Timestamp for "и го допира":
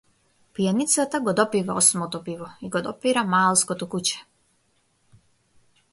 2.69-3.27